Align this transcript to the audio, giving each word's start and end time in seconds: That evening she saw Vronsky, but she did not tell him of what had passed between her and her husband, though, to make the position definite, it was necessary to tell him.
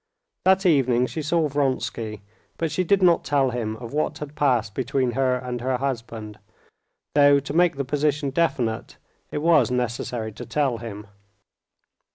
That 0.45 0.65
evening 0.65 1.05
she 1.05 1.21
saw 1.21 1.47
Vronsky, 1.47 2.21
but 2.57 2.71
she 2.71 2.83
did 2.83 3.03
not 3.03 3.23
tell 3.23 3.51
him 3.51 3.75
of 3.75 3.93
what 3.93 4.17
had 4.17 4.33
passed 4.33 4.73
between 4.73 5.11
her 5.11 5.35
and 5.35 5.61
her 5.61 5.77
husband, 5.77 6.39
though, 7.13 7.39
to 7.39 7.53
make 7.53 7.75
the 7.75 7.85
position 7.85 8.31
definite, 8.31 8.97
it 9.31 9.43
was 9.43 9.69
necessary 9.69 10.31
to 10.31 10.45
tell 10.47 10.79
him. 10.79 11.05